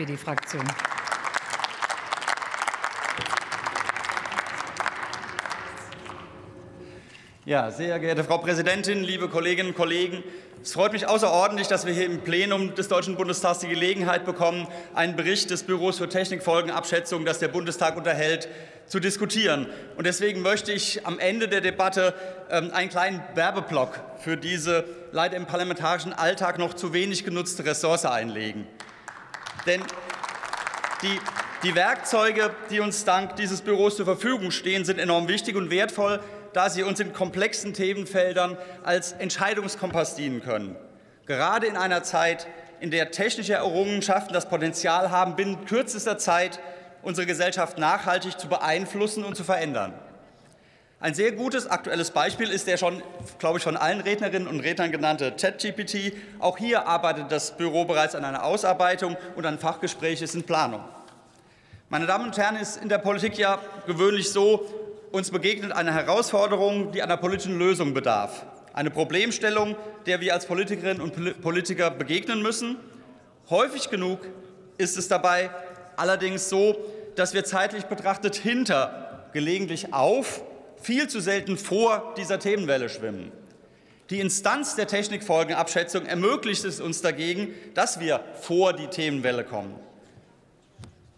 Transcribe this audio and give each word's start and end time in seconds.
SPD-Fraktion. 0.00 0.64
Ja, 7.44 7.70
sehr 7.70 7.98
geehrte 7.98 8.24
Frau 8.24 8.38
Präsidentin, 8.38 9.02
liebe 9.02 9.28
Kolleginnen 9.28 9.70
und 9.70 9.76
Kollegen! 9.76 10.22
Es 10.62 10.74
freut 10.74 10.92
mich 10.92 11.08
außerordentlich, 11.08 11.68
dass 11.68 11.86
wir 11.86 11.92
hier 11.92 12.04
im 12.04 12.20
Plenum 12.20 12.74
des 12.74 12.88
Deutschen 12.88 13.16
Bundestags 13.16 13.60
die 13.60 13.68
Gelegenheit 13.68 14.26
bekommen, 14.26 14.68
einen 14.94 15.16
Bericht 15.16 15.50
des 15.50 15.62
Büros 15.62 15.98
für 15.98 16.08
Technikfolgenabschätzung, 16.08 17.24
das 17.24 17.38
der 17.38 17.48
Bundestag 17.48 17.96
unterhält, 17.96 18.48
zu 18.86 19.00
diskutieren. 19.00 19.66
Und 19.96 20.06
deswegen 20.06 20.42
möchte 20.42 20.70
ich 20.72 21.06
am 21.06 21.18
Ende 21.18 21.48
der 21.48 21.62
Debatte 21.62 22.14
ähm, 22.50 22.70
einen 22.72 22.90
kleinen 22.90 23.22
Werbeblock 23.34 24.00
für 24.18 24.36
diese 24.36 24.84
leider 25.12 25.36
im 25.36 25.46
parlamentarischen 25.46 26.12
Alltag 26.12 26.58
noch 26.58 26.74
zu 26.74 26.92
wenig 26.92 27.24
genutzte 27.24 27.64
Ressource 27.64 28.04
einlegen. 28.04 28.66
Denn 29.66 29.82
die, 31.02 31.18
die 31.62 31.74
Werkzeuge, 31.74 32.50
die 32.70 32.80
uns 32.80 33.04
dank 33.04 33.36
dieses 33.36 33.62
Büros 33.62 33.96
zur 33.96 34.04
Verfügung 34.04 34.50
stehen, 34.50 34.84
sind 34.84 34.98
enorm 34.98 35.28
wichtig 35.28 35.56
und 35.56 35.70
wertvoll 35.70 36.20
da 36.52 36.68
sie 36.70 36.82
uns 36.82 37.00
in 37.00 37.12
komplexen 37.12 37.74
Themenfeldern 37.74 38.56
als 38.82 39.12
Entscheidungskompass 39.12 40.14
dienen 40.16 40.42
können. 40.42 40.76
Gerade 41.26 41.66
in 41.66 41.76
einer 41.76 42.02
Zeit, 42.02 42.46
in 42.80 42.90
der 42.90 43.10
technische 43.10 43.54
Errungenschaften 43.54 44.32
das 44.32 44.48
Potenzial 44.48 45.10
haben, 45.10 45.36
binnen 45.36 45.64
kürzester 45.64 46.18
Zeit 46.18 46.58
unsere 47.02 47.26
Gesellschaft 47.26 47.78
nachhaltig 47.78 48.38
zu 48.38 48.48
beeinflussen 48.48 49.24
und 49.24 49.36
zu 49.36 49.44
verändern. 49.44 49.94
Ein 51.02 51.14
sehr 51.14 51.32
gutes 51.32 51.66
aktuelles 51.66 52.10
Beispiel 52.10 52.50
ist 52.50 52.66
der 52.66 52.76
schon, 52.76 53.02
glaube 53.38 53.56
ich, 53.56 53.64
von 53.64 53.74
allen 53.74 54.02
Rednerinnen 54.02 54.46
und 54.46 54.60
Rednern 54.60 54.92
genannte 54.92 55.32
ChatGPT. 55.32 56.12
Auch 56.38 56.58
hier 56.58 56.86
arbeitet 56.86 57.32
das 57.32 57.56
Büro 57.56 57.86
bereits 57.86 58.14
an 58.14 58.22
einer 58.22 58.44
Ausarbeitung 58.44 59.16
und 59.34 59.46
ein 59.46 59.58
Fachgespräch 59.58 60.20
ist 60.20 60.34
in 60.34 60.42
Planung. 60.42 60.84
Meine 61.88 62.04
Damen 62.04 62.26
und 62.26 62.36
Herren, 62.36 62.56
ist 62.56 62.82
in 62.82 62.90
der 62.90 62.98
Politik 62.98 63.38
ja 63.38 63.58
gewöhnlich 63.86 64.30
so, 64.30 64.66
uns 65.10 65.30
begegnet 65.30 65.72
eine 65.72 65.94
Herausforderung, 65.94 66.92
die 66.92 67.02
einer 67.02 67.16
politischen 67.16 67.58
Lösung 67.58 67.94
bedarf. 67.94 68.44
Eine 68.74 68.90
Problemstellung, 68.90 69.76
der 70.04 70.20
wir 70.20 70.34
als 70.34 70.44
Politikerinnen 70.44 71.00
und 71.00 71.40
Politiker 71.40 71.90
begegnen 71.90 72.42
müssen. 72.42 72.76
Häufig 73.48 73.88
genug 73.88 74.20
ist 74.76 74.98
es 74.98 75.08
dabei 75.08 75.48
allerdings 75.96 76.50
so, 76.50 76.76
dass 77.16 77.32
wir 77.32 77.44
zeitlich 77.44 77.86
betrachtet 77.86 78.36
hinter, 78.36 79.28
gelegentlich 79.32 79.94
auf, 79.94 80.42
viel 80.80 81.08
zu 81.08 81.20
selten 81.20 81.56
vor 81.56 82.14
dieser 82.16 82.38
Themenwelle 82.38 82.88
schwimmen. 82.88 83.32
Die 84.10 84.18
Instanz 84.18 84.74
der 84.74 84.88
Technikfolgenabschätzung 84.88 86.04
ermöglicht 86.04 86.64
es 86.64 86.80
uns 86.80 87.00
dagegen, 87.00 87.54
dass 87.74 88.00
wir 88.00 88.24
vor 88.40 88.72
die 88.72 88.88
Themenwelle 88.88 89.44
kommen. 89.44 89.74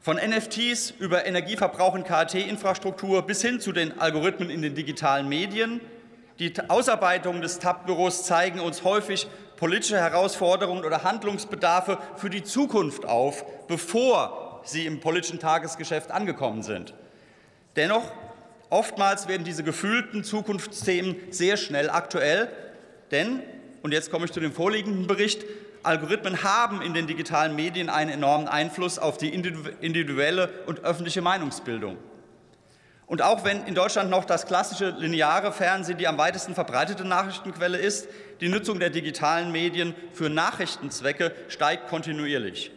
Von 0.00 0.16
NFTs 0.16 0.92
über 0.98 1.26
Energieverbrauch 1.26 1.94
in 1.94 2.04
KT-Infrastruktur 2.04 3.22
bis 3.26 3.42
hin 3.42 3.60
zu 3.60 3.72
den 3.72 4.00
Algorithmen 4.00 4.48
in 4.48 4.62
den 4.62 4.74
digitalen 4.74 5.28
Medien. 5.28 5.82
Die 6.38 6.52
Ausarbeitungen 6.68 7.42
des 7.42 7.58
TAP-Büros 7.58 8.24
zeigen 8.24 8.60
uns 8.60 8.84
häufig 8.84 9.26
politische 9.56 9.98
Herausforderungen 9.98 10.84
oder 10.84 11.02
Handlungsbedarfe 11.02 11.98
für 12.16 12.30
die 12.30 12.44
Zukunft 12.44 13.04
auf, 13.04 13.44
bevor 13.66 14.62
sie 14.64 14.86
im 14.86 15.00
politischen 15.00 15.40
Tagesgeschäft 15.40 16.10
angekommen 16.10 16.62
sind. 16.62 16.94
Dennoch, 17.76 18.10
oftmals 18.70 19.28
werden 19.28 19.44
diese 19.44 19.64
gefühlten 19.64 20.24
Zukunftsthemen 20.24 21.16
sehr 21.30 21.56
schnell 21.56 21.90
aktuell, 21.90 22.48
denn, 23.10 23.42
und 23.82 23.92
jetzt 23.92 24.10
komme 24.10 24.24
ich 24.24 24.32
zu 24.32 24.40
dem 24.40 24.52
vorliegenden 24.52 25.06
Bericht, 25.06 25.44
Algorithmen 25.82 26.42
haben 26.42 26.82
in 26.82 26.92
den 26.92 27.06
digitalen 27.06 27.54
Medien 27.54 27.88
einen 27.88 28.10
enormen 28.10 28.48
Einfluss 28.48 28.98
auf 28.98 29.16
die 29.16 29.32
individuelle 29.32 30.50
und 30.66 30.84
öffentliche 30.84 31.22
Meinungsbildung. 31.22 31.96
Und 33.06 33.22
auch 33.22 33.42
wenn 33.42 33.64
in 33.64 33.74
Deutschland 33.74 34.10
noch 34.10 34.26
das 34.26 34.44
klassische 34.44 34.90
lineare 34.90 35.50
Fernsehen 35.50 35.96
die 35.96 36.06
am 36.06 36.18
weitesten 36.18 36.54
verbreitete 36.54 37.06
Nachrichtenquelle 37.06 37.78
ist, 37.78 38.06
die 38.42 38.48
Nutzung 38.48 38.78
der 38.78 38.90
digitalen 38.90 39.50
Medien 39.50 39.94
für 40.12 40.28
Nachrichtenzwecke 40.28 41.32
steigt 41.48 41.88
kontinuierlich. 41.88 42.70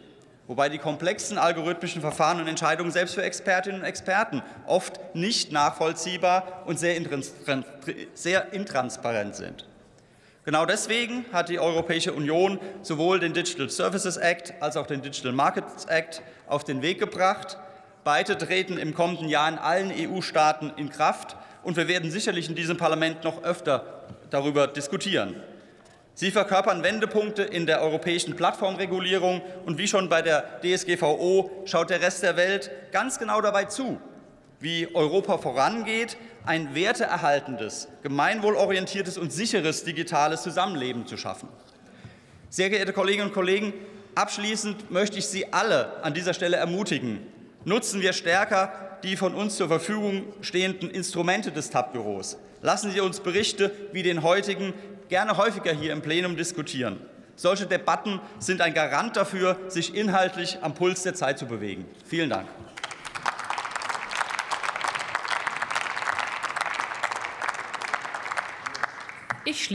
Wobei 0.52 0.68
die 0.68 0.76
komplexen 0.76 1.38
algorithmischen 1.38 2.02
Verfahren 2.02 2.38
und 2.38 2.46
Entscheidungen 2.46 2.90
selbst 2.90 3.14
für 3.14 3.22
Expertinnen 3.22 3.80
und 3.80 3.86
Experten 3.86 4.42
oft 4.66 5.00
nicht 5.14 5.50
nachvollziehbar 5.50 6.64
und 6.66 6.78
sehr, 6.78 8.52
intransparent 8.52 9.34
sind. 9.34 9.66
Genau 10.44 10.66
deswegen 10.66 11.24
hat 11.32 11.48
die 11.48 11.58
Europäische 11.58 12.12
Union 12.12 12.60
sowohl 12.82 13.18
den 13.18 13.32
Digital 13.32 13.70
Services 13.70 14.18
Act 14.18 14.52
als 14.60 14.76
auch 14.76 14.86
den 14.86 15.00
Digital 15.00 15.32
Markets 15.32 15.86
Act 15.86 16.20
auf 16.46 16.64
den 16.64 16.82
Weg 16.82 16.98
gebracht. 16.98 17.56
Beide 18.04 18.36
treten 18.36 18.76
im 18.76 18.94
kommenden 18.94 19.30
Jahr 19.30 19.48
in 19.48 19.56
allen 19.56 19.90
EU-Staaten 19.90 20.70
in 20.76 20.90
Kraft, 20.90 21.34
und 21.62 21.78
wir 21.78 21.88
werden 21.88 22.10
sicherlich 22.10 22.50
in 22.50 22.56
diesem 22.56 22.76
Parlament 22.76 23.24
noch 23.24 23.42
öfter 23.42 24.02
darüber 24.28 24.66
diskutieren. 24.66 25.34
Sie 26.22 26.30
verkörpern 26.30 26.84
Wendepunkte 26.84 27.42
in 27.42 27.66
der 27.66 27.82
europäischen 27.82 28.36
Plattformregulierung, 28.36 29.42
und 29.66 29.76
wie 29.76 29.88
schon 29.88 30.08
bei 30.08 30.22
der 30.22 30.60
DSGVO 30.62 31.50
schaut 31.64 31.90
der 31.90 32.00
Rest 32.00 32.22
der 32.22 32.36
Welt 32.36 32.70
ganz 32.92 33.18
genau 33.18 33.40
dabei 33.40 33.64
zu, 33.64 34.00
wie 34.60 34.86
Europa 34.94 35.38
vorangeht, 35.38 36.16
ein 36.46 36.76
werteerhaltendes, 36.76 37.88
gemeinwohlorientiertes 38.04 39.18
und 39.18 39.32
sicheres 39.32 39.82
digitales 39.82 40.44
Zusammenleben 40.44 41.08
zu 41.08 41.16
schaffen. 41.16 41.48
Sehr 42.50 42.70
geehrte 42.70 42.92
Kolleginnen 42.92 43.26
und 43.26 43.34
Kollegen, 43.34 43.72
abschließend 44.14 44.92
möchte 44.92 45.18
ich 45.18 45.26
Sie 45.26 45.52
alle 45.52 46.04
an 46.04 46.14
dieser 46.14 46.34
Stelle 46.34 46.56
ermutigen. 46.56 47.26
Nutzen 47.64 48.00
wir 48.00 48.12
stärker 48.12 48.91
die 49.02 49.16
von 49.16 49.34
uns 49.34 49.56
zur 49.56 49.68
Verfügung 49.68 50.24
stehenden 50.40 50.90
Instrumente 50.90 51.52
des 51.52 51.70
TAP-Büros. 51.70 52.38
Lassen 52.60 52.90
Sie 52.90 53.00
uns 53.00 53.20
Berichte 53.20 53.72
wie 53.92 54.02
den 54.02 54.22
heutigen 54.22 54.74
gerne 55.08 55.36
häufiger 55.36 55.72
hier 55.72 55.92
im 55.92 56.02
Plenum 56.02 56.36
diskutieren. 56.36 57.00
Solche 57.34 57.66
Debatten 57.66 58.20
sind 58.38 58.60
ein 58.60 58.74
Garant 58.74 59.16
dafür, 59.16 59.58
sich 59.68 59.94
inhaltlich 59.94 60.58
am 60.62 60.74
Puls 60.74 61.02
der 61.02 61.14
Zeit 61.14 61.38
zu 61.38 61.46
bewegen. 61.46 61.86
Vielen 62.06 62.30
Dank. 62.30 62.48
Ich 69.44 69.64
schließe 69.64 69.70